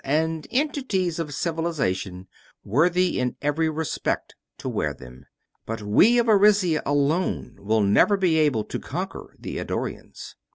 and 0.03 0.47
entities 0.49 1.19
of 1.19 1.31
Civilization 1.31 2.27
worthy 2.63 3.19
in 3.19 3.35
every 3.39 3.69
respect 3.69 4.33
to 4.57 4.67
wear 4.67 4.95
them. 4.95 5.27
But 5.67 5.83
we 5.83 6.17
of 6.17 6.27
Arisia 6.27 6.81
alone 6.87 7.57
will 7.59 7.81
never 7.81 8.17
be 8.17 8.39
able 8.39 8.63
to 8.63 8.79
conquer 8.79 9.35
the 9.37 9.59
Eddorians. 9.59 10.33